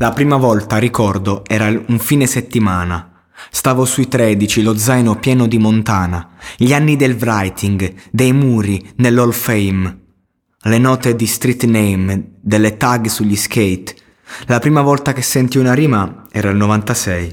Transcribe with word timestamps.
La 0.00 0.12
prima 0.12 0.36
volta, 0.36 0.76
ricordo, 0.76 1.42
era 1.44 1.66
un 1.66 1.98
fine 1.98 2.28
settimana. 2.28 3.24
Stavo 3.50 3.84
sui 3.84 4.06
13, 4.06 4.62
lo 4.62 4.76
zaino 4.76 5.16
pieno 5.16 5.48
di 5.48 5.58
Montana, 5.58 6.36
gli 6.56 6.72
anni 6.72 6.94
del 6.94 7.16
writing, 7.16 7.94
dei 8.12 8.32
muri 8.32 8.92
nell'Hall 8.98 9.32
Fame, 9.32 9.98
le 10.62 10.78
note 10.78 11.16
di 11.16 11.26
street 11.26 11.64
name, 11.64 12.34
delle 12.40 12.76
tag 12.76 13.08
sugli 13.08 13.34
skate. 13.34 13.96
La 14.46 14.60
prima 14.60 14.82
volta 14.82 15.12
che 15.12 15.22
senti 15.22 15.58
una 15.58 15.74
rima 15.74 16.26
era 16.30 16.50
il 16.50 16.56
96. 16.56 17.32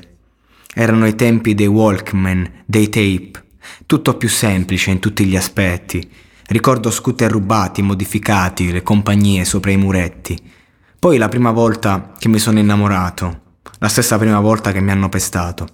Erano 0.74 1.06
i 1.06 1.14
tempi 1.14 1.54
dei 1.54 1.68
Walkman, 1.68 2.64
dei 2.66 2.90
tape, 2.90 3.44
tutto 3.86 4.18
più 4.18 4.28
semplice 4.28 4.90
in 4.90 4.98
tutti 4.98 5.26
gli 5.26 5.36
aspetti. 5.36 6.10
Ricordo 6.48 6.90
scooter 6.90 7.30
rubati, 7.30 7.84
modificati, 7.84 8.72
le 8.72 8.82
compagnie 8.82 9.46
sopra 9.46 9.70
i 9.70 9.78
muretti. 9.78 10.54
Poi 11.00 11.18
la 11.18 11.30
prima 11.30 11.52
volta 11.52 12.14
che 12.18 12.28
mi 12.28 12.40
sono 12.40 12.60
innamorato, 12.60 13.42
la 13.80 13.88
stessa 13.88 14.18
prima 14.18 14.40
volta 14.40 14.72
che 14.72 14.82
mi 14.82 14.92
hanno 14.92 15.10
pestato. 15.10 15.68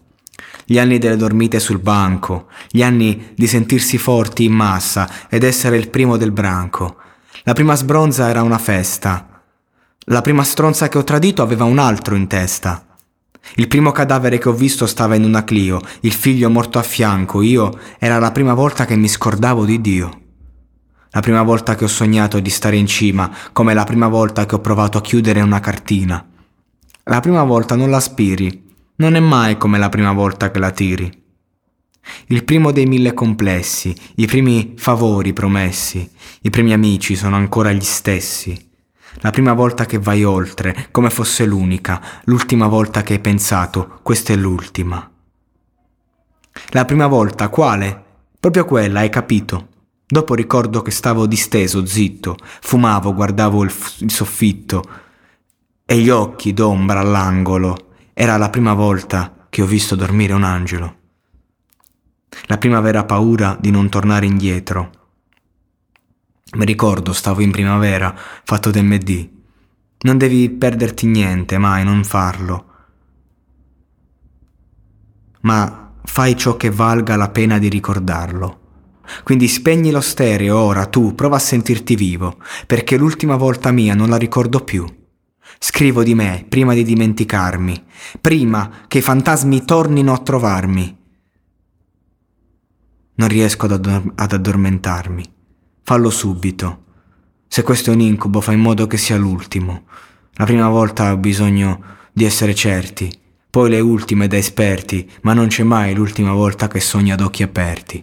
Gli 0.65 0.77
anni 0.77 0.97
delle 0.97 1.15
dormite 1.15 1.59
sul 1.59 1.79
banco, 1.79 2.47
gli 2.69 2.83
anni 2.83 3.31
di 3.35 3.47
sentirsi 3.47 3.97
forti 3.97 4.43
in 4.43 4.53
massa 4.53 5.09
ed 5.29 5.43
essere 5.43 5.77
il 5.77 5.89
primo 5.89 6.17
del 6.17 6.31
branco. 6.31 6.97
La 7.43 7.53
prima 7.53 7.75
sbronza 7.75 8.29
era 8.29 8.41
una 8.41 8.57
festa. 8.57 9.43
La 10.05 10.21
prima 10.21 10.43
stronza 10.43 10.87
che 10.87 10.97
ho 10.97 11.03
tradito 11.03 11.41
aveva 11.41 11.63
un 11.63 11.79
altro 11.79 12.15
in 12.15 12.27
testa. 12.27 12.85
Il 13.55 13.67
primo 13.67 13.91
cadavere 13.91 14.37
che 14.37 14.49
ho 14.49 14.53
visto 14.53 14.85
stava 14.85 15.15
in 15.15 15.23
una 15.23 15.43
Clio, 15.43 15.79
il 16.01 16.13
figlio 16.13 16.49
morto 16.49 16.77
a 16.77 16.83
fianco, 16.83 17.41
io 17.41 17.77
era 17.97 18.19
la 18.19 18.31
prima 18.31 18.53
volta 18.53 18.85
che 18.85 18.95
mi 18.95 19.07
scordavo 19.07 19.65
di 19.65 19.81
Dio. 19.81 20.20
La 21.13 21.19
prima 21.19 21.43
volta 21.43 21.75
che 21.75 21.83
ho 21.83 21.89
sognato 21.89 22.39
di 22.39 22.49
stare 22.49 22.77
in 22.77 22.87
cima, 22.87 23.29
come 23.51 23.73
la 23.73 23.83
prima 23.83 24.07
volta 24.07 24.45
che 24.45 24.55
ho 24.55 24.59
provato 24.59 24.97
a 24.97 25.01
chiudere 25.01 25.41
una 25.41 25.59
cartina. 25.59 26.25
La 27.03 27.19
prima 27.19 27.43
volta 27.43 27.75
non 27.75 27.89
la 27.89 27.97
aspiri, 27.97 28.73
non 28.95 29.15
è 29.15 29.19
mai 29.19 29.57
come 29.57 29.77
la 29.77 29.89
prima 29.89 30.13
volta 30.13 30.51
che 30.51 30.59
la 30.59 30.71
tiri. 30.71 31.23
Il 32.27 32.45
primo 32.45 32.71
dei 32.71 32.85
mille 32.85 33.13
complessi, 33.13 33.93
i 34.15 34.25
primi 34.25 34.75
favori 34.77 35.33
promessi, 35.33 36.09
i 36.43 36.49
primi 36.49 36.71
amici 36.71 37.17
sono 37.17 37.35
ancora 37.35 37.73
gli 37.73 37.83
stessi. 37.83 38.69
La 39.15 39.31
prima 39.31 39.51
volta 39.51 39.85
che 39.85 39.99
vai 39.99 40.23
oltre, 40.23 40.87
come 40.91 41.09
fosse 41.09 41.45
l'unica, 41.45 42.01
l'ultima 42.23 42.67
volta 42.67 43.03
che 43.03 43.13
hai 43.13 43.19
pensato, 43.19 43.99
questa 44.01 44.31
è 44.31 44.37
l'ultima. 44.37 45.11
La 46.69 46.85
prima 46.85 47.07
volta, 47.07 47.49
quale? 47.49 48.03
Proprio 48.39 48.63
quella, 48.63 49.01
hai 49.01 49.09
capito? 49.09 49.70
Dopo 50.11 50.35
ricordo 50.35 50.81
che 50.81 50.91
stavo 50.91 51.25
disteso, 51.25 51.85
zitto, 51.85 52.35
fumavo, 52.43 53.13
guardavo 53.13 53.63
il, 53.63 53.69
f- 53.69 54.01
il 54.01 54.11
soffitto 54.11 54.83
e 55.85 55.97
gli 55.99 56.09
occhi 56.09 56.53
d'ombra 56.53 56.99
all'angolo. 56.99 57.93
Era 58.13 58.35
la 58.35 58.49
prima 58.49 58.73
volta 58.73 59.47
che 59.47 59.61
ho 59.61 59.65
visto 59.65 59.95
dormire 59.95 60.33
un 60.33 60.43
angelo. 60.43 60.95
La 62.47 62.57
prima 62.57 62.81
vera 62.81 63.05
paura 63.05 63.55
di 63.57 63.71
non 63.71 63.87
tornare 63.87 64.25
indietro. 64.25 64.91
Mi 66.55 66.65
ricordo, 66.65 67.13
stavo 67.13 67.39
in 67.39 67.51
primavera, 67.51 68.13
fatto 68.43 68.69
d'MD. 68.69 69.29
Non 69.99 70.17
devi 70.17 70.49
perderti 70.49 71.07
niente, 71.07 71.57
mai, 71.57 71.85
non 71.85 72.03
farlo. 72.03 72.65
Ma 75.43 75.93
fai 76.03 76.35
ciò 76.35 76.57
che 76.57 76.69
valga 76.69 77.15
la 77.15 77.29
pena 77.29 77.57
di 77.59 77.69
ricordarlo. 77.69 78.60
Quindi 79.23 79.47
spegni 79.47 79.91
lo 79.91 80.01
stereo 80.01 80.57
ora, 80.57 80.85
tu, 80.85 81.15
prova 81.15 81.35
a 81.35 81.39
sentirti 81.39 81.95
vivo, 81.95 82.37
perché 82.67 82.97
l'ultima 82.97 83.35
volta 83.35 83.71
mia 83.71 83.93
non 83.95 84.09
la 84.09 84.17
ricordo 84.17 84.61
più. 84.61 84.85
Scrivo 85.59 86.03
di 86.03 86.15
me 86.15 86.45
prima 86.47 86.73
di 86.73 86.83
dimenticarmi, 86.83 87.83
prima 88.19 88.85
che 88.87 88.99
i 88.99 89.01
fantasmi 89.01 89.63
tornino 89.63 90.13
a 90.13 90.17
trovarmi. 90.17 90.97
Non 93.15 93.27
riesco 93.27 93.65
ad, 93.65 93.73
addor- 93.73 94.11
ad 94.15 94.31
addormentarmi. 94.33 95.23
Fallo 95.83 96.09
subito. 96.09 96.83
Se 97.47 97.63
questo 97.63 97.91
è 97.91 97.93
un 97.93 97.99
incubo, 97.99 98.41
fai 98.41 98.55
in 98.55 98.61
modo 98.61 98.87
che 98.87 98.97
sia 98.97 99.17
l'ultimo. 99.17 99.83
La 100.33 100.45
prima 100.45 100.69
volta 100.69 101.11
ho 101.11 101.17
bisogno 101.17 101.83
di 102.11 102.23
essere 102.23 102.55
certi, 102.55 103.11
poi 103.49 103.69
le 103.69 103.79
ultime 103.81 104.27
da 104.27 104.37
esperti, 104.37 105.09
ma 105.21 105.33
non 105.33 105.47
c'è 105.47 105.63
mai 105.63 105.93
l'ultima 105.93 106.31
volta 106.31 106.67
che 106.67 106.79
sogno 106.79 107.13
ad 107.13 107.21
occhi 107.21 107.43
aperti. 107.43 108.01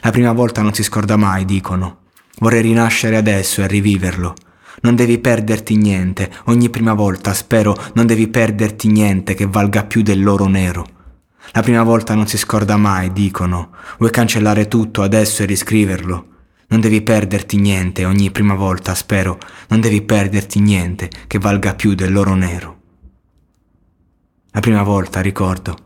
La 0.00 0.10
prima 0.10 0.32
volta 0.32 0.62
non 0.62 0.74
si 0.74 0.82
scorda 0.82 1.16
mai, 1.16 1.44
dicono. 1.44 1.98
Vorrei 2.38 2.62
rinascere 2.62 3.16
adesso 3.16 3.62
e 3.62 3.66
riviverlo. 3.66 4.34
Non 4.82 4.94
devi 4.94 5.18
perderti 5.18 5.76
niente, 5.76 6.30
ogni 6.44 6.70
prima 6.70 6.94
volta, 6.94 7.34
spero, 7.34 7.76
non 7.94 8.06
devi 8.06 8.28
perderti 8.28 8.88
niente 8.88 9.34
che 9.34 9.46
valga 9.46 9.84
più 9.84 10.02
dell'oro 10.02 10.46
nero. 10.46 10.86
La 11.52 11.62
prima 11.62 11.82
volta 11.82 12.14
non 12.14 12.28
si 12.28 12.38
scorda 12.38 12.76
mai, 12.76 13.12
dicono. 13.12 13.70
Vuoi 13.98 14.10
cancellare 14.10 14.68
tutto 14.68 15.02
adesso 15.02 15.42
e 15.42 15.46
riscriverlo? 15.46 16.26
Non 16.68 16.80
devi 16.80 17.00
perderti 17.00 17.56
niente, 17.56 18.04
ogni 18.04 18.30
prima 18.30 18.54
volta, 18.54 18.94
spero, 18.94 19.38
non 19.68 19.80
devi 19.80 20.02
perderti 20.02 20.60
niente 20.60 21.10
che 21.26 21.38
valga 21.38 21.74
più 21.74 21.94
dell'oro 21.94 22.34
nero. 22.34 22.76
La 24.52 24.60
prima 24.60 24.82
volta, 24.82 25.20
ricordo, 25.20 25.76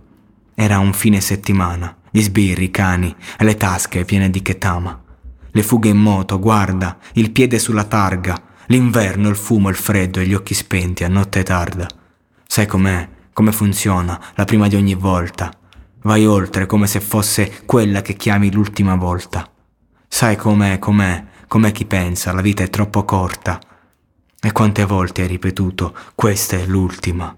era 0.55 0.79
un 0.79 0.93
fine 0.93 1.21
settimana 1.21 1.97
gli 2.13 2.21
sbirri, 2.21 2.65
i 2.65 2.71
cani, 2.71 3.15
le 3.39 3.57
tasche 3.57 4.05
piene 4.05 4.29
di 4.29 4.43
ketama. 4.43 5.03
Le 5.51 5.63
fughe 5.63 5.89
in 5.89 5.97
moto, 5.97 6.39
guarda, 6.39 6.99
il 7.15 7.31
piede 7.31 7.59
sulla 7.59 7.85
targa, 7.85 8.41
l'inverno, 8.67 9.31
il 9.31 9.37
fumo, 9.37 9.71
il 9.71 9.77
freddo 9.77 10.21
e 10.21 10.27
gli 10.27 10.35
occhi 10.35 10.53
spenti 10.53 11.05
a 11.05 11.09
notte 11.09 11.43
tarda. 11.43 11.89
Sai 12.47 12.67
com'è, 12.67 13.09
come 13.33 13.51
funziona, 13.51 14.21
la 14.35 14.45
prima 14.45 14.69
di 14.69 14.77
ogni 14.77 14.95
volta. 14.95 15.51
Vai 16.03 16.27
oltre 16.27 16.67
come 16.67 16.87
se 16.87 17.01
fosse 17.01 17.63
quella 17.65 18.03
che 18.03 18.15
chiami 18.15 18.53
l'ultima 18.53 18.95
volta. 18.95 19.51
Sai 20.07 20.37
com'è, 20.37 20.79
com'è, 20.79 21.25
com'è 21.49 21.73
chi 21.73 21.87
pensa, 21.87 22.33
la 22.33 22.43
vita 22.43 22.63
è 22.63 22.69
troppo 22.69 23.05
corta. 23.05 23.59
E 24.39 24.53
quante 24.53 24.85
volte 24.85 25.23
hai 25.23 25.29
ripetuto, 25.29 25.97
questa 26.15 26.57
è 26.57 26.67
l'ultima. 26.67 27.35